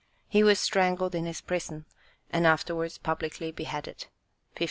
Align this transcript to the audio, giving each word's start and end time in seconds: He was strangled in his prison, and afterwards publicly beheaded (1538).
He 0.27 0.41
was 0.41 0.59
strangled 0.59 1.13
in 1.13 1.27
his 1.27 1.41
prison, 1.41 1.85
and 2.31 2.47
afterwards 2.47 2.97
publicly 2.97 3.51
beheaded 3.51 4.07
(1538). 4.55 4.59